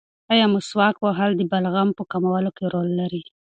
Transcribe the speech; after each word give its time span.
ایا 0.33 0.45
مسواک 0.53 0.95
وهل 0.99 1.31
د 1.37 1.41
بلغم 1.51 1.89
په 1.97 2.03
کمولو 2.11 2.49
کې 2.57 2.65
رول 2.73 2.89
لري؟ 2.99 3.23